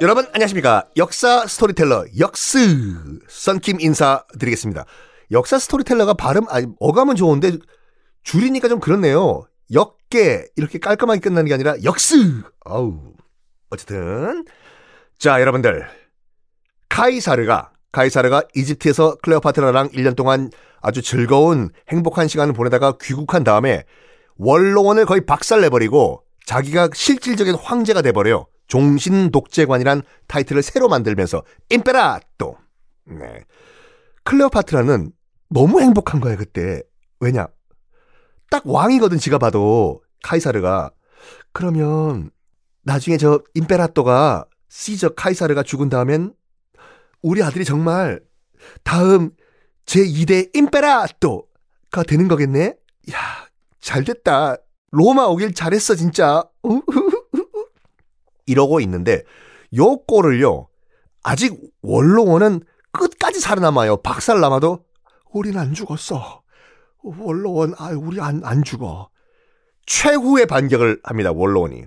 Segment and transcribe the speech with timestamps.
[0.00, 0.86] 여러분 안녕하십니까?
[0.96, 2.58] 역사 스토리텔러 역스.
[3.28, 4.84] 썬킴 인사드리겠습니다.
[5.32, 7.58] 역사 storyteller가 발음 아니 어감은 좋은데
[8.22, 9.42] 줄이니까 좀 그렇네요.
[9.72, 12.14] 역계 이렇게 깔끔하게 끝나는 게 아니라 역스.
[12.64, 13.12] 아우
[13.70, 14.44] 어쨌든.
[15.18, 15.88] 자 여러분들.
[16.88, 23.84] 카이사르가 카이사르가 이집트에서 클레오파트라랑 1년 동안 아주 즐거운 행복한 시간을 보내다가 귀국한 다음에
[24.36, 28.46] 원로원을 거의 박살내버리고 자기가 실질적인 황제가 돼버려요.
[28.68, 32.56] 종신 독재관이란 타이틀을 새로 만들면서 임페라또.
[33.06, 33.44] 네.
[34.24, 35.12] 클레오파트라는
[35.48, 36.82] 너무 행복한 거야 그때.
[37.20, 37.48] 왜냐?
[38.50, 40.90] 딱 왕이거든 지가 봐도 카이사르가.
[41.52, 42.30] 그러면
[42.82, 46.34] 나중에 저 임페라또가 시저 카이사르가 죽은 다음엔
[47.22, 48.20] 우리 아들이 정말
[48.84, 49.30] 다음
[49.86, 52.74] 제2대 임페라또가 되는 거겠네?
[53.12, 53.16] 야,
[53.80, 54.56] 잘 됐다.
[54.90, 56.44] 로마 오길 잘했어, 진짜.
[58.48, 59.22] 이러고 있는데,
[59.76, 60.68] 요 꼴을요,
[61.22, 63.98] 아직 원로원은 끝까지 살아남아요.
[63.98, 64.84] 박살 남아도,
[65.30, 66.42] 우린 안 죽었어.
[67.02, 69.10] 원로원, 아, 우리 안, 안 죽어.
[69.86, 71.84] 최후의 반격을 합니다, 원로원이.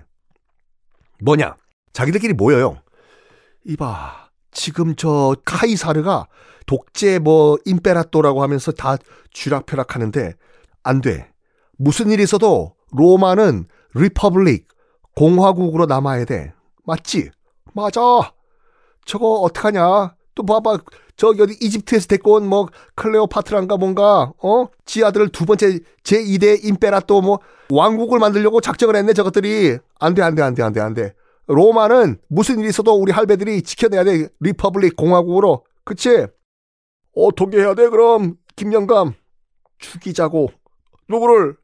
[1.20, 1.56] 뭐냐?
[1.92, 2.80] 자기들끼리 모여요.
[3.64, 6.26] 이봐, 지금 저 카이사르가
[6.66, 8.96] 독재 뭐 임페라토라고 하면서 다
[9.32, 10.34] 쥐락펴락 하는데
[10.82, 11.30] 안 돼.
[11.78, 14.68] 무슨 일이 있어도 로마는 republic
[15.16, 16.52] 공화국으로 남아야 돼.
[16.84, 17.30] 맞지?
[17.74, 18.00] 맞아.
[19.04, 20.14] 저거 어떡하냐?
[20.34, 20.78] 또 봐봐.
[21.16, 24.66] 저기 어디 이집트에서 데리고 온 뭐 클레오파트란가 뭔가 어?
[24.86, 27.38] 지 아들을 두 번째 제2대 imperator 뭐
[27.70, 29.78] 왕국을 만들려고 작정을 했네 저것들이.
[30.00, 31.14] 안 돼, 안 돼, 안 돼, 안 돼, 안 돼.
[31.46, 34.28] 로마는 무슨 일이 있어도 우리 할배들이 지켜내야 돼.
[34.40, 35.64] republic 공화국으로.
[35.84, 36.26] 그치?
[37.14, 38.36] 어떻게 해야 돼, 그럼?
[38.56, 39.12] 김영감.
[39.78, 40.48] 죽이자고.
[41.08, 41.56] 누구를?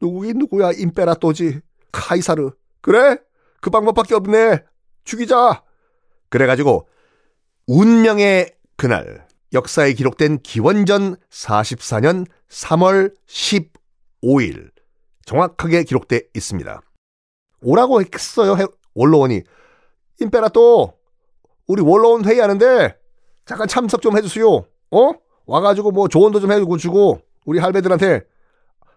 [0.00, 1.60] 누구긴 누구야, 임페라토지.
[1.90, 2.50] 카이사르.
[2.84, 3.16] 그래?
[3.62, 4.62] 그 방법밖에 없네.
[5.04, 5.62] 죽이자.
[6.28, 6.86] 그래가지고,
[7.66, 14.70] 운명의 그날, 역사에 기록된 기원전 44년 3월 15일,
[15.24, 16.82] 정확하게 기록돼 있습니다.
[17.62, 18.54] 오라고 했어요,
[18.92, 19.44] 원로원이.
[20.20, 20.92] 임페라토,
[21.68, 22.98] 우리 원로원 회의하는데,
[23.46, 24.46] 잠깐 참석 좀 해주세요.
[24.90, 25.12] 어?
[25.46, 28.24] 와가지고 뭐 조언도 좀 해주고 주고 우리 할배들한테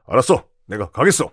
[0.06, 1.32] 알았어 내가 가겠어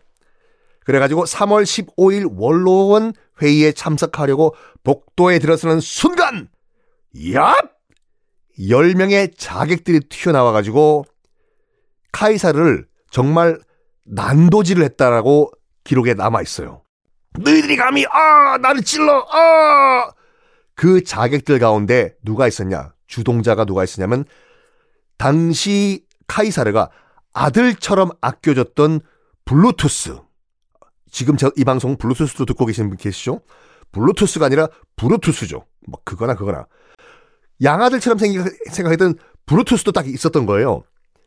[0.85, 3.13] 그래가지고 3월 15일 원로원
[3.43, 6.49] 회의에 참석하려고 복도에 들어서는 순간
[7.15, 7.71] 얍!
[8.59, 11.05] 10명의 자객들이 튀어나와가지고
[12.13, 13.59] 카이사를 정말
[14.07, 15.51] 난도질을 했다라고
[15.83, 16.83] 기록에 남아있어요.
[17.41, 20.13] 너희들이 감히 아 나를 찔러 아
[20.75, 22.93] 그 자객들 가운데 누가 있었냐?
[23.07, 24.25] 주동자가 누가 있었냐면
[25.17, 26.91] 당시 카이사르가
[27.33, 29.01] 아들처럼 아껴줬던
[29.45, 30.19] 블루투스.
[31.15, 33.41] 지금 저 이 방송 블루투스도 듣고 계시는 분 계시죠?
[33.93, 34.67] 블루투스가 아니라
[34.97, 35.65] 브루투스죠.
[35.87, 36.67] 뭐 그거나 그거나.
[37.63, 39.15] 양아들처럼 생각했던
[39.47, 40.83] 브루투스도 딱 있었던 거예요.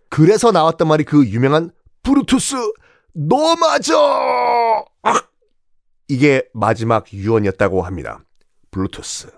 [0.10, 1.72] 그래서 나왔던 말이 그 유명한
[2.04, 2.56] 브루투스
[3.14, 3.96] 너 맞아!
[5.04, 5.22] 아!
[6.10, 8.20] 이게 마지막 유언이었다고 합니다.
[8.72, 9.30] 블루투스.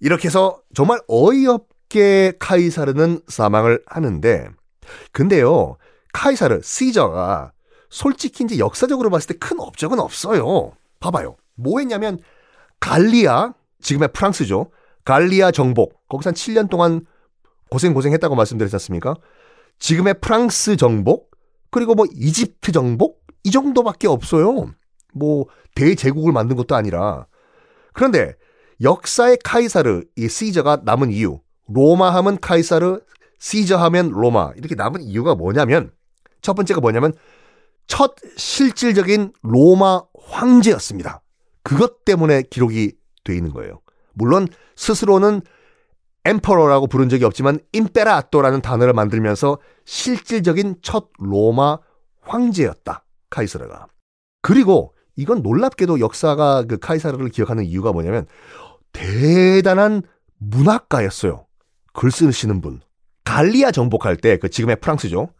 [0.00, 4.48] 이렇게 해서 정말 어이없게 카이사르는 사망을 하는데
[5.12, 5.76] 근데요
[6.14, 7.52] 카이사르 시저가
[7.96, 10.72] 솔직히 이제 역사적으로 봤을 때 큰 업적은 없어요.
[11.00, 11.36] 봐봐요.
[11.54, 12.18] 뭐 했냐면
[12.78, 14.70] 갈리아 지금의 프랑스죠.
[15.06, 17.06] 갈리아 정복 거기서 한 7년 동안
[17.70, 19.14] 고생 고생했다고 말씀드렸지 않습니까?
[19.78, 21.30] 지금의 프랑스 정복
[21.70, 24.70] 그리고 뭐 이집트 정복 이 정도밖에 없어요.
[25.14, 27.26] 뭐 대제국을 만든 것도 아니라
[27.94, 28.34] 그런데
[28.82, 31.40] 역사의 카이사르, 이 시저가 남은 이유.
[31.66, 33.00] 로마 하면 카이사르,
[33.38, 34.52] 시저 하면 로마.
[34.56, 35.92] 이렇게 남은 이유가 뭐냐면,
[36.42, 37.14] 첫 번째가 뭐냐면,
[37.86, 41.22] 첫 실질적인 로마 황제였습니다.
[41.62, 42.92] 그것 때문에 기록이
[43.24, 43.80] 돼 있는 거예요.
[44.12, 45.42] 물론 스스로는
[46.24, 51.78] 엠퍼러라고 부른 적이 없지만 임페라토라는 단어를 만들면서 실질적인 첫 로마
[52.22, 53.04] 황제였다.
[53.30, 53.86] 카이사르가.
[54.42, 58.26] 그리고 이건 놀랍게도 역사가 그 카이사르를 기억하는 이유가 뭐냐면
[58.92, 60.02] 대단한
[60.38, 61.46] 문학가였어요.
[61.92, 62.80] 글 쓰시는 분.
[63.24, 65.30] 갈리아 정복할 때, 그 지금의 프랑스죠.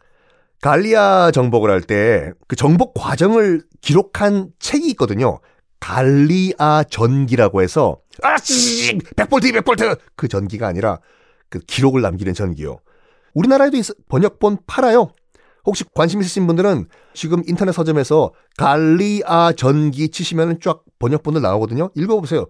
[0.61, 5.39] 갈리아 정복을 할 때 그 정복 과정을 기록한 책이 있거든요.
[5.79, 10.99] 갈리아 전기라고 해서 아씨 백볼트 백볼트 그 전기가 아니라
[11.49, 12.79] 그 기록을 남기는 전기요.
[13.33, 13.77] 우리나라에도
[14.09, 15.11] 번역본 팔아요.
[15.65, 21.91] 혹시 관심 있으신 분들은 지금 인터넷 서점에서 갈리아 전기 치시면 쫙 번역본들 나오거든요.
[21.95, 22.47] 읽어보세요.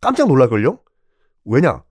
[0.00, 0.78] 깜짝 놀랄걸요?
[1.46, 1.82] 왜냐?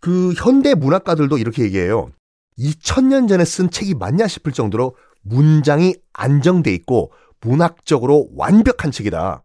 [0.00, 2.10] 그 현대 문학가들도 이렇게 얘기해요.
[2.58, 9.42] 2000년 전에 쓴 책이 맞냐 싶을 정도로 문장이 안정돼 있고 문학적으로 완벽한 책이다.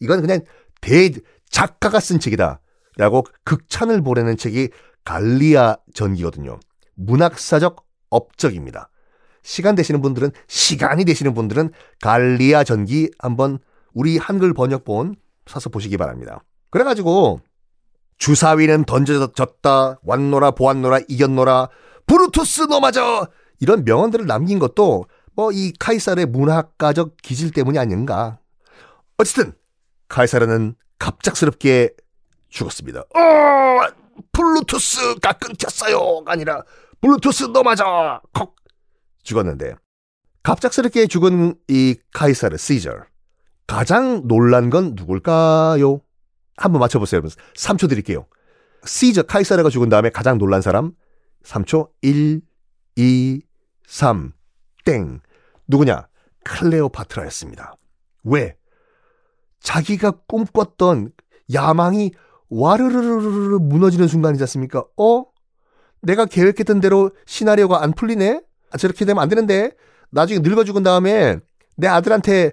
[0.00, 0.40] 이건 그냥
[0.80, 1.10] 대
[1.50, 2.60] 작가가 쓴 책이다.
[2.96, 4.70] 라고 극찬을 보내는 책이
[5.04, 6.58] 갈리아 전기거든요.
[6.96, 8.90] 문학사적 업적입니다.
[9.42, 11.70] 시간 되시는 분들은 시간이 되시는 분들은
[12.02, 13.58] 갈리아 전기 한번
[13.94, 15.16] 우리 한글 번역본
[15.46, 16.44] 사서 보시기 바랍니다.
[16.70, 17.40] 그래가지고
[18.18, 21.68] 주사위는 던져졌다 왔노라 보았노라 이겼노라
[22.08, 23.28] 브루투스 너마저
[23.60, 28.40] 이런 명언들을 남긴 것도 뭐 이 카이사르의 문학가적 기질 때문이 아닌가.
[29.18, 29.52] 어쨌든
[30.08, 31.90] 카이사르는 갑작스럽게
[32.48, 33.00] 죽었습니다.
[33.00, 33.80] 어,
[34.32, 36.64] 블루투스가 끊겼어요가 아니라
[37.00, 38.56] 블루투스 너마저 콕
[39.22, 39.74] 죽었는데
[40.42, 42.90] 갑작스럽게 죽은 이 카이사르 시저
[43.66, 46.00] 가장 놀란 건 누굴까요?
[46.56, 47.18] 한번 맞춰보세요.
[47.18, 47.30] 여러분.
[47.54, 48.26] 3초 드릴게요.
[48.84, 50.92] 시저 카이사르가 죽은 다음에 가장 놀란 사람
[51.44, 52.40] 3초 1
[52.96, 53.40] 2
[53.86, 54.32] 3
[54.84, 55.20] 땡.
[55.66, 56.08] 누구냐?
[56.44, 57.74] 클레오파트라였습니다.
[58.24, 58.56] 왜?
[59.60, 61.12] 자기가 꿈꿨던
[61.52, 62.12] 야망이
[62.48, 64.84] 와르르르르 무너지는 순간이지 않습니까?
[64.96, 65.24] 어?
[66.00, 68.42] 내가 계획했던 대로 시나리오가 안 풀리네?
[68.70, 69.72] 아, 저렇게 되면 안 되는데?
[70.10, 71.38] 나중에 늙어 죽은 다음에
[71.76, 72.52] 내 아들한테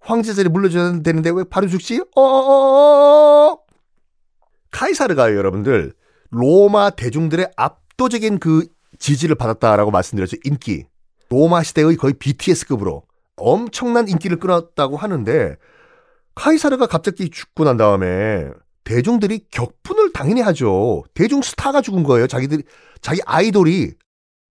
[0.00, 2.02] 황제 자리 물려줘야 되는데 왜 바로 죽지?
[2.14, 3.58] 어어어어!
[4.70, 5.94] 카이사르가 여러분들
[6.30, 7.50] 로마 대중들의
[8.00, 8.66] 압도적인 그
[8.98, 10.38] 지지를 받았다라고 말씀드렸죠.
[10.44, 10.86] 인기.
[11.28, 13.04] 로마 시대의 거의 BTS급으로
[13.36, 15.56] 엄청난 인기를 끌었다고 하는데
[16.34, 18.48] 카이사르가 갑자기 죽고 난 다음에
[18.84, 21.04] 대중들이 격분을 당연히 하죠.
[21.14, 22.26] 대중 스타가 죽은 거예요.
[22.26, 22.62] 자기들이
[23.02, 23.92] 자기 아이돌이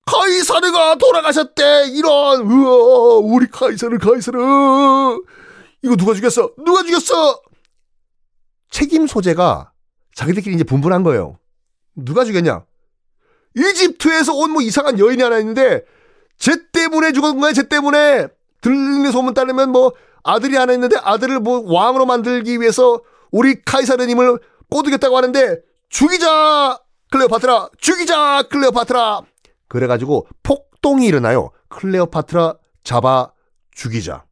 [0.07, 1.89] 카이사르가 돌아가셨대.
[1.93, 4.39] 이런 우와 우리 카이사르 카이사르
[5.83, 6.53] 이거 누가 죽였어?
[6.65, 7.41] 누가 죽였어?
[8.71, 9.73] 책임 소재가
[10.15, 11.39] 자기들끼리 이제 분분한 거예요.
[11.97, 12.68] 누가 죽였냐?
[13.57, 15.85] 이집트에서 온 뭐 이상한 여인이 하나 있는데
[16.39, 17.53] 쟤 때문에 죽은 거야.
[17.53, 18.29] 쟤 때문에
[18.61, 19.93] 들리는 소문 따르면 뭐
[20.25, 23.01] 아들이 하나 있는데 아들을 뭐 왕으로 만들기 위해서
[23.31, 24.39] 우리 카이사르님을
[24.71, 25.59] 꼬드겼다고 하는데
[25.89, 26.79] 죽이자
[27.11, 29.23] 클레오파트라 죽이자 클레오파트라
[29.69, 31.51] 그래가지고 폭동이 일어나요.
[31.69, 32.55] 클레오파트라
[32.85, 33.33] 잡아
[33.75, 34.25] 죽이자.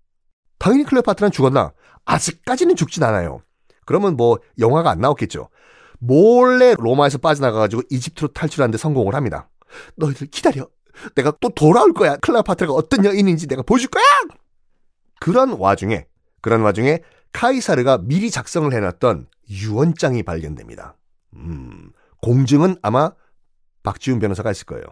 [0.58, 1.72] 당연히 클레오파트라는 죽었나?
[2.04, 3.42] 아직까지는 죽진 않아요.
[3.84, 5.48] 그러면 뭐 영화가 안 나왔겠죠.
[5.98, 9.48] 몰래 로마에서 빠져나가가지고 이집트로 탈출하는데 성공을 합니다.
[9.96, 10.69] 너희들 기다려.
[11.14, 12.16] 내가 또 돌아올 거야.
[12.16, 14.04] 클레오파트라가 어떤 여인인지 내가 보여줄 거야.
[15.20, 16.06] 그런 와중에
[16.40, 17.00] 그런 와중에
[17.32, 20.96] 카이사르가 미리 작성을 해놨던 유언장이 발견됩니다.
[21.34, 23.12] 음, 공증은 아마
[23.82, 24.84] 박지훈 변호사가 있을 거예요.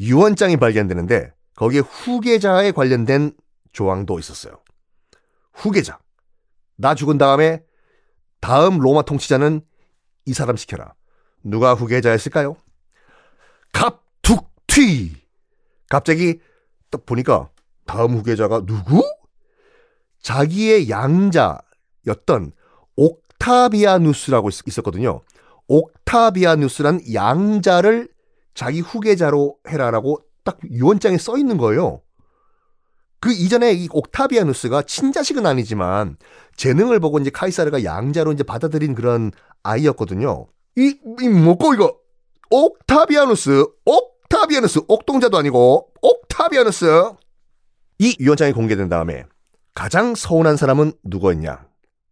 [0.00, 3.32] 유언장이 발견되는데 거기에 후계자에 관련된
[3.72, 4.60] 조항도 있었어요.
[5.52, 5.98] 후계자.
[6.76, 7.62] 나 죽은 다음에
[8.40, 9.62] 다음 로마 통치자는
[10.26, 10.94] 이 사람 시켜라.
[11.42, 12.56] 누가 후계자였을까요?
[13.72, 15.14] 갑툭튀.
[15.88, 16.40] 갑자기
[16.90, 17.48] 딱 보니까
[17.86, 19.02] 다음 후계자가 누구?
[20.20, 22.52] 자기의 양자였던
[22.96, 25.22] 옥타비아누스라고 있었거든요.
[25.68, 28.08] 옥타비아누스란 양자를
[28.54, 32.02] 자기 후계자로 해라라고 딱 유언장에 써 있는 거예요.
[33.20, 36.16] 그 이전에 이 옥타비아누스가 친자식은 아니지만
[36.56, 39.32] 재능을 보고 이제 카이사르가 양자로 이제 받아들인 그런
[39.62, 40.46] 아이였거든요.
[40.76, 41.96] 이, 이 뭐고 이거?
[42.50, 47.12] 옥타비아누스, 옥타비아누스, 옥동자도 아니고 옥타비아누스.
[47.98, 49.24] 이 유언장이 공개된 다음에
[49.74, 51.66] 가장 서운한 사람은 누구였냐?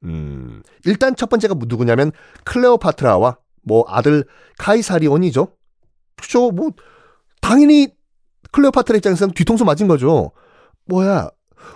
[0.05, 2.13] 음, 일단 첫 번째가 누구냐면
[2.45, 4.25] 클레오파트라와 뭐 아들
[4.59, 5.49] 카이사리온이죠.
[6.17, 6.51] 그죠?
[6.51, 6.71] 뭐
[7.41, 7.89] 당연히
[8.53, 10.33] 클레오파트라 입장에서는 뒤통수 맞은 거죠.
[10.87, 11.31] 뭐야,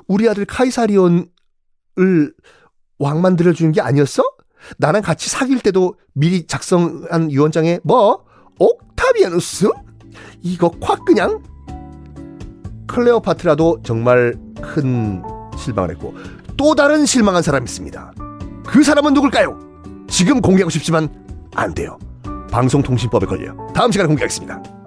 [0.07, 1.27] 우리 아들 카이사리온을
[2.99, 4.23] 왕 만들어 주는 게 아니었어?
[4.79, 8.25] 나랑 같이 사귈 때도 미리 작성한 유언장에 뭐?
[8.59, 9.71] 옥타비아누스?
[10.43, 11.43] 이거 콱 그냥?
[12.87, 15.23] 클레오파트라도 정말 큰
[15.57, 16.15] 실망을 했고
[16.57, 18.13] 또 다른 실망한 사람이 있습니다.
[18.67, 19.59] 그 사람은 누굴까요?
[20.09, 21.09] 지금 공개하고 싶지만
[21.55, 21.99] 안 돼요.
[22.51, 24.78] 방송통신법에 걸려 다음 시간에 공개하겠습니다.